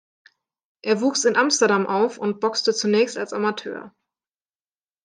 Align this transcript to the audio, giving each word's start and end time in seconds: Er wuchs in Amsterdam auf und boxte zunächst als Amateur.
Er 0.83 0.99
wuchs 1.01 1.25
in 1.25 1.35
Amsterdam 1.35 1.85
auf 1.85 2.17
und 2.17 2.39
boxte 2.39 2.73
zunächst 2.73 3.19
als 3.19 3.33
Amateur. 3.33 3.93